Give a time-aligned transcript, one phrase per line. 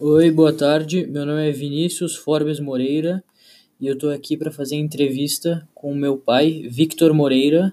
[0.00, 1.06] Oi, boa tarde.
[1.06, 3.22] Meu nome é Vinícius Forbes Moreira
[3.80, 7.72] e eu estou aqui para fazer entrevista com meu pai, Victor Moreira.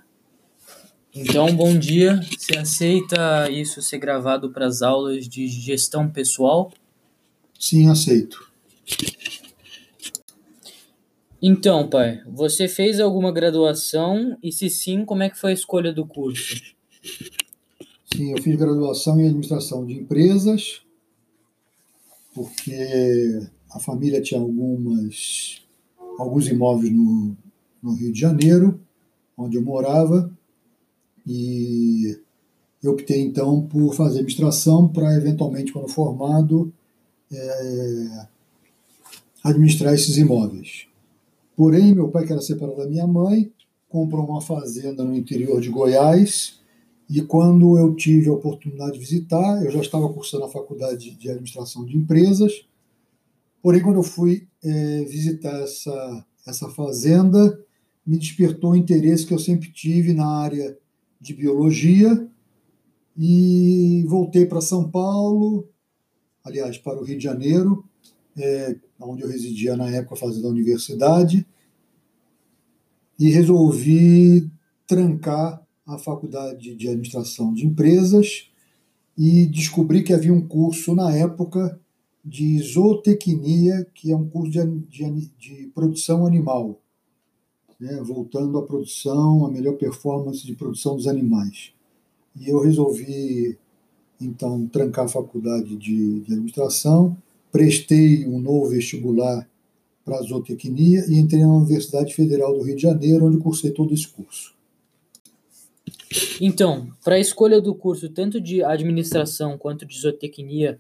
[1.15, 2.21] Então, bom dia.
[2.37, 6.71] Você aceita isso ser gravado para as aulas de gestão pessoal?
[7.59, 8.51] Sim, aceito.
[11.41, 15.91] Então, pai, você fez alguma graduação e se sim, como é que foi a escolha
[15.91, 16.61] do curso?
[18.13, 20.83] Sim, eu fiz graduação em administração de empresas
[22.33, 25.61] porque a família tinha algumas,
[26.17, 27.35] alguns imóveis no,
[27.81, 28.79] no Rio de Janeiro,
[29.37, 30.31] onde eu morava,
[31.25, 32.17] e
[32.81, 36.73] eu optei então por fazer administração para, eventualmente, quando formado,
[37.31, 38.27] é,
[39.43, 40.87] administrar esses imóveis.
[41.55, 43.51] Porém, meu pai, que era separado da minha mãe,
[43.87, 46.60] comprou uma fazenda no interior de Goiás
[47.11, 51.29] e quando eu tive a oportunidade de visitar, eu já estava cursando a faculdade de
[51.29, 52.65] administração de empresas.
[53.61, 57.59] Porém, quando eu fui é, visitar essa, essa fazenda,
[58.07, 60.77] me despertou o interesse que eu sempre tive na área
[61.19, 62.29] de biologia
[63.17, 65.67] e voltei para São Paulo,
[66.45, 67.83] aliás, para o Rio de Janeiro,
[68.37, 71.45] é, onde eu residia na época fazendo a universidade,
[73.19, 74.49] e resolvi
[74.87, 75.61] trancar
[75.95, 78.49] a faculdade de administração de empresas
[79.17, 81.79] e descobri que havia um curso na época
[82.23, 86.79] de zootecnia, que é um curso de, de, de produção animal,
[87.79, 91.73] né, voltando à produção, a melhor performance de produção dos animais.
[92.39, 93.57] E eu resolvi,
[94.19, 97.17] então, trancar a faculdade de, de administração,
[97.51, 99.47] prestei um novo vestibular
[100.05, 104.07] para zootecnia e entrei na Universidade Federal do Rio de Janeiro, onde cursei todo esse
[104.07, 104.53] curso.
[106.39, 110.79] Então, para a escolha do curso tanto de administração quanto de zootecnia,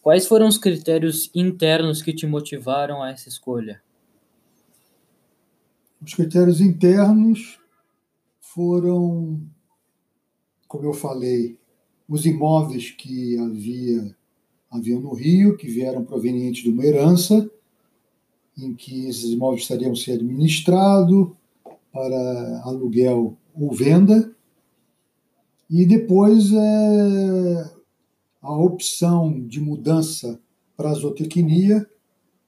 [0.00, 3.82] quais foram os critérios internos que te motivaram a essa escolha?
[6.04, 7.58] Os critérios internos
[8.40, 9.40] foram,
[10.66, 11.56] como eu falei,
[12.08, 14.14] os imóveis que havia
[14.72, 17.48] havia no Rio, que vieram provenientes de uma herança,
[18.56, 21.28] em que esses imóveis estariam sendo administrados
[21.92, 24.34] para aluguel ou venda,
[25.74, 27.70] e depois é,
[28.42, 30.38] a opção de mudança
[30.76, 31.88] para a zootecnia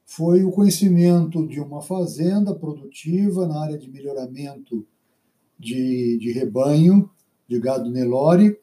[0.05, 4.85] foi o conhecimento de uma fazenda produtiva na área de melhoramento
[5.57, 7.09] de, de rebanho,
[7.47, 8.59] de gado Nelore,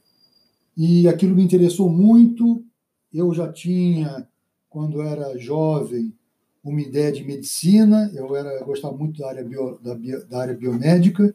[0.76, 2.64] e aquilo me interessou muito.
[3.12, 4.28] Eu já tinha,
[4.70, 6.14] quando era jovem,
[6.62, 9.94] uma ideia de medicina, eu era gostava muito da área, bio, da,
[10.30, 11.34] da área biomédica,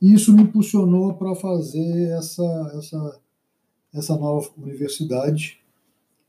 [0.00, 3.20] isso me impulsionou para fazer essa, essa,
[3.94, 5.58] essa nova universidade.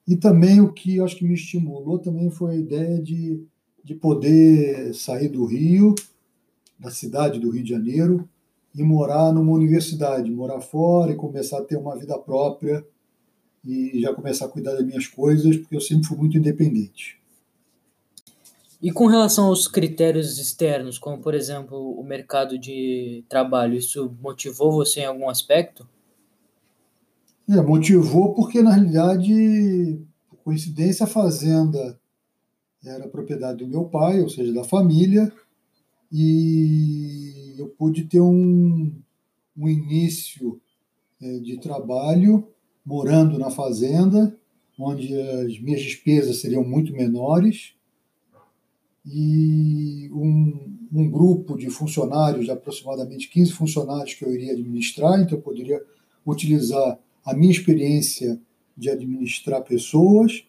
[0.07, 3.43] E também o que acho que me estimulou também foi a ideia de,
[3.83, 5.93] de poder sair do Rio,
[6.79, 8.27] da cidade do Rio de Janeiro,
[8.73, 12.85] e morar numa universidade, morar fora e começar a ter uma vida própria
[13.65, 17.19] e já começar a cuidar das minhas coisas, porque eu sempre fui muito independente.
[18.81, 24.71] E com relação aos critérios externos, como por exemplo o mercado de trabalho, isso motivou
[24.71, 25.87] você em algum aspecto?
[27.49, 29.99] É, motivou porque na realidade,
[30.29, 31.99] por coincidência, a fazenda
[32.85, 35.31] era propriedade do meu pai, ou seja, da família,
[36.11, 38.93] e eu pude ter um,
[39.57, 40.61] um início
[41.19, 42.47] é, de trabalho
[42.85, 44.37] morando na fazenda,
[44.77, 47.76] onde as minhas despesas seriam muito menores
[49.09, 55.37] e um, um, grupo de funcionários, de aproximadamente 15 funcionários que eu iria administrar, então
[55.37, 55.81] eu poderia
[56.25, 58.39] utilizar a minha experiência
[58.75, 60.43] de administrar pessoas,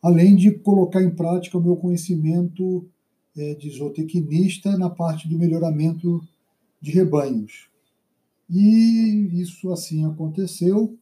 [0.00, 2.86] além de colocar em prática o meu conhecimento
[3.36, 6.22] é, de zootecnista na parte do melhoramento
[6.80, 7.68] de rebanhos.
[8.48, 10.96] E isso assim aconteceu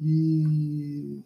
[0.00, 1.20] e,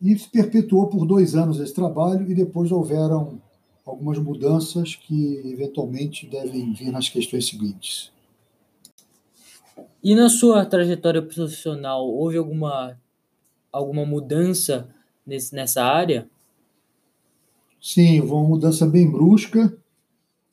[0.00, 3.42] e se perpetuou por dois anos esse trabalho e depois houveram
[3.84, 8.12] algumas mudanças que eventualmente devem vir nas questões seguintes.
[10.02, 13.00] E na sua trajetória profissional, houve alguma,
[13.72, 14.88] alguma mudança
[15.26, 16.28] nesse, nessa área?
[17.80, 19.76] Sim, uma mudança bem brusca.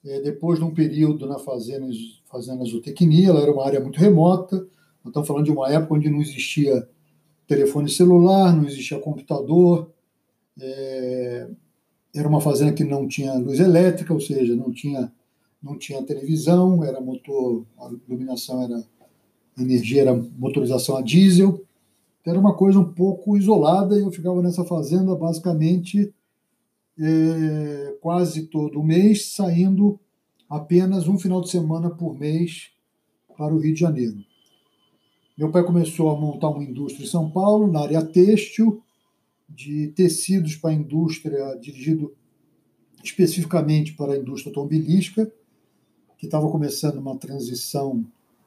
[0.03, 1.87] É, depois de um período na fazenda,
[2.25, 4.57] fazenda zootecnia, ela era uma área muito remota.
[5.03, 6.87] Nós estamos falando de uma época onde não existia
[7.45, 9.91] telefone celular, não existia computador.
[10.59, 11.49] É,
[12.13, 15.11] era uma fazenda que não tinha luz elétrica, ou seja, não tinha,
[15.61, 18.83] não tinha televisão, era motor, a iluminação era,
[19.57, 21.63] a energia era motorização a diesel.
[22.25, 26.13] Era uma coisa um pouco isolada e eu ficava nessa fazenda basicamente
[26.99, 29.99] é, quase todo mês, saindo
[30.49, 32.71] apenas um final de semana por mês
[33.37, 34.17] para o Rio de Janeiro.
[35.37, 38.83] Meu pai começou a montar uma indústria em São Paulo, na área têxtil,
[39.55, 42.13] de tecidos para a indústria, dirigido
[43.03, 45.31] especificamente para a indústria automobilística,
[46.17, 48.05] que estava começando uma transição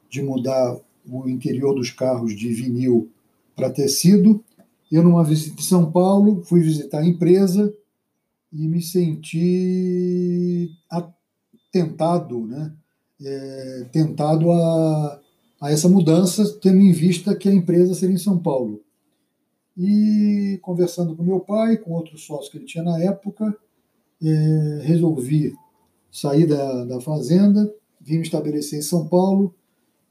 [0.09, 3.09] de mudar o interior dos carros de vinil
[3.55, 4.43] para tecido.
[4.91, 7.73] Eu, numa visita em São Paulo, fui visitar a empresa
[8.51, 10.71] e me senti
[11.75, 12.71] tentado, né?
[13.21, 15.21] É, tentado a,
[15.59, 18.81] a essa mudança, tendo em vista que a empresa seria em São Paulo.
[19.77, 23.55] E conversando com meu pai, com outros sócios que ele tinha na época,
[24.23, 25.53] é, resolvi
[26.11, 29.53] sair da, da fazenda, vim me estabelecer em São Paulo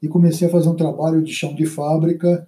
[0.01, 2.47] e comecei a fazer um trabalho de chão de fábrica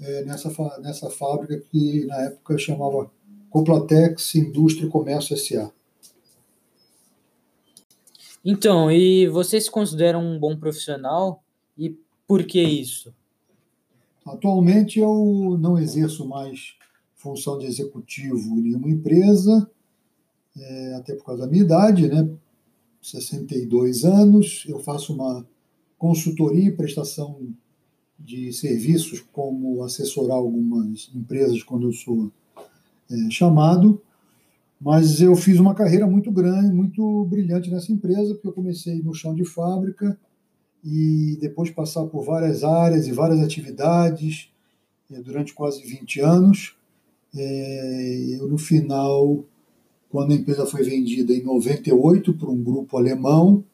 [0.00, 0.50] é, nessa,
[0.80, 3.10] nessa fábrica que na época chamava
[3.50, 5.70] Coplatex Indústria e Comércio S.A.
[8.44, 11.42] Então, e você se considera um bom profissional?
[11.76, 13.14] E por que isso?
[14.32, 16.74] Atualmente eu não exerço mais
[17.16, 19.68] função de executivo em nenhuma empresa,
[20.56, 22.28] é, até por causa da minha idade, né?
[23.02, 24.64] 62 anos.
[24.68, 25.46] Eu faço uma
[25.96, 27.40] consultoria e prestação
[28.18, 32.30] de serviços, como assessorar algumas empresas quando eu sou
[33.10, 34.00] é, chamado.
[34.80, 39.14] Mas eu fiz uma carreira muito grande, muito brilhante nessa empresa, porque eu comecei no
[39.14, 40.18] chão de fábrica
[40.84, 44.50] e depois de passar por várias áreas e várias atividades
[45.10, 46.76] é, durante quase 20 anos.
[47.34, 49.44] É, eu, no final,
[50.10, 53.64] quando a empresa foi vendida em 98 para um grupo alemão,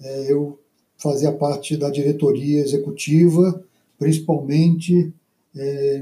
[0.00, 0.58] é, eu
[0.96, 3.64] fazia parte da diretoria executiva,
[3.98, 5.12] principalmente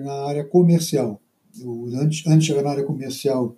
[0.04, 1.20] na área comercial.
[1.58, 3.56] Eu, antes, antes de chegar na área comercial,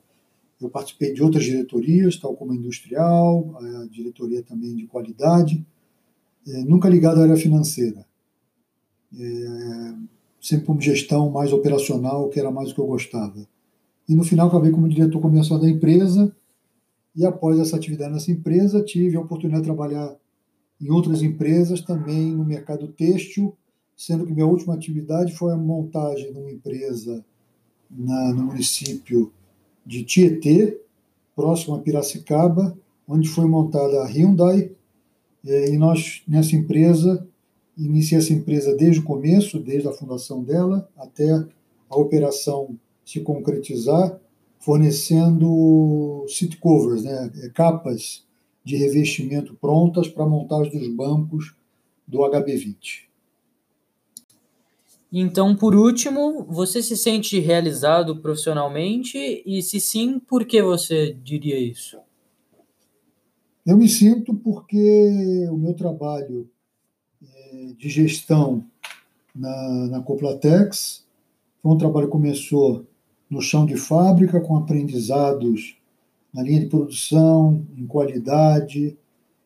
[0.61, 5.65] eu participei de outras diretorias, tal como a industrial, a diretoria também de qualidade,
[6.47, 8.05] é, nunca ligado à área financeira.
[9.19, 9.95] É,
[10.41, 13.47] sempre como gestão mais operacional, que era mais o que eu gostava.
[14.09, 16.35] E no final acabei como diretor comercial da empresa,
[17.15, 20.17] e após essa atividade nessa empresa, tive a oportunidade de trabalhar
[20.81, 23.55] em outras empresas, também no mercado têxtil,
[23.97, 27.23] sendo que minha última atividade foi a montagem de uma empresa
[27.91, 29.31] na, no município
[29.85, 30.81] de Tietê,
[31.37, 32.77] próximo a Piracicaba,
[33.07, 34.73] onde foi montada a Hyundai,
[35.45, 37.27] é, e nós, nessa empresa,
[37.77, 41.31] iniciei essa empresa desde o começo, desde a fundação dela, até
[41.89, 44.21] a operação se concretizar,
[44.59, 48.25] fornecendo seat covers, né, é, capas
[48.63, 51.55] de revestimento prontas para montagem dos bancos
[52.07, 53.09] do HB20.
[55.13, 59.43] Então, por último, você se sente realizado profissionalmente?
[59.45, 61.99] E se sim, por que você diria isso?
[63.67, 66.49] Eu me sinto porque o meu trabalho
[67.23, 68.65] é, de gestão
[69.35, 71.05] na, na Coplatex
[71.63, 72.87] foi um trabalho que começou
[73.29, 75.77] no chão de fábrica, com aprendizados
[76.33, 78.97] na linha de produção, em qualidade,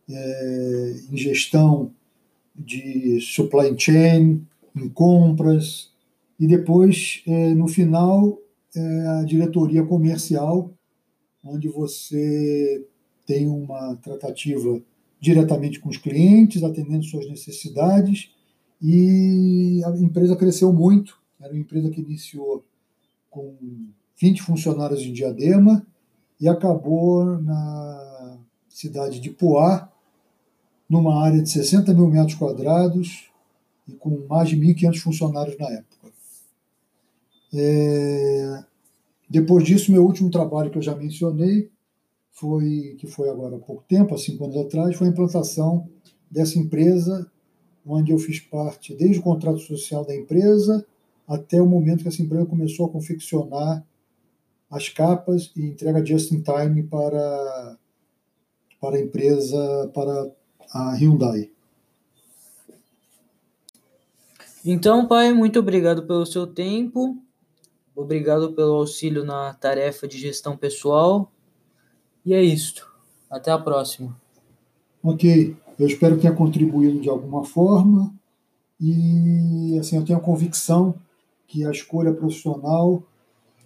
[0.09, 1.91] é, em gestão
[2.55, 4.47] de supply chain,
[4.77, 5.91] em compras,
[6.39, 8.39] e depois, é, no final,
[8.77, 10.71] é, a diretoria comercial,
[11.43, 12.87] onde você
[13.27, 14.81] tem uma tratativa
[15.21, 18.31] diretamente com os clientes, atendendo suas necessidades,
[18.81, 21.19] e a empresa cresceu muito.
[21.41, 22.65] Era uma empresa que iniciou
[23.31, 23.55] com
[24.21, 25.87] 20 funcionários em Diadema
[26.41, 28.39] e acabou na
[28.69, 29.91] cidade de Poá,
[30.89, 33.31] numa área de 60 mil metros quadrados
[33.89, 36.13] e com mais de 1.500 funcionários na época.
[37.55, 38.65] É...
[39.29, 41.71] Depois disso, meu último trabalho que eu já mencionei
[42.35, 45.89] foi que foi agora há pouco tempo, há cinco anos atrás, foi a implantação
[46.31, 47.31] dessa empresa,
[47.87, 50.85] onde eu fiz parte desde o contrato social da empresa
[51.29, 53.87] até o momento que essa empresa começou a confeccionar
[54.71, 57.79] as capas e entrega just in time para
[58.81, 60.31] para a empresa, para
[60.71, 61.51] a Hyundai.
[64.63, 67.17] Então, pai, muito obrigado pelo seu tempo.
[67.97, 71.33] Obrigado pelo auxílio na tarefa de gestão pessoal
[72.25, 72.89] e é isto.
[73.31, 74.17] Até a próxima.
[75.03, 75.57] Ok.
[75.79, 78.15] Eu espero que tenha contribuído de alguma forma.
[78.81, 80.95] E assim, eu tenho a convicção
[81.47, 83.03] que a escolha profissional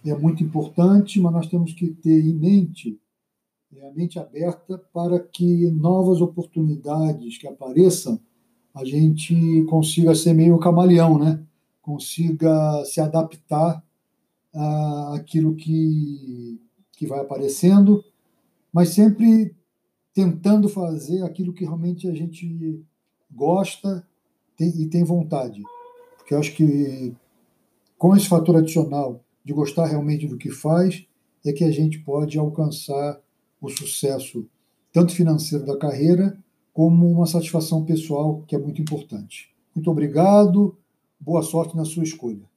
[0.05, 2.99] é muito importante, mas nós temos que ter em mente,
[3.75, 8.19] é, a mente aberta para que novas oportunidades que apareçam,
[8.73, 11.43] a gente consiga ser meio camaleão, né?
[11.81, 13.83] consiga se adaptar
[15.15, 16.61] àquilo que,
[16.91, 18.03] que vai aparecendo,
[18.73, 19.55] mas sempre
[20.13, 22.83] tentando fazer aquilo que realmente a gente
[23.31, 24.05] gosta
[24.59, 25.61] e tem vontade.
[26.17, 27.15] Porque eu acho que
[27.97, 31.05] com esse fator adicional de gostar realmente do que faz,
[31.45, 33.19] é que a gente pode alcançar
[33.61, 34.47] o sucesso,
[34.91, 36.37] tanto financeiro da carreira,
[36.73, 39.53] como uma satisfação pessoal, que é muito importante.
[39.75, 40.77] Muito obrigado,
[41.19, 42.48] boa sorte na sua escolha.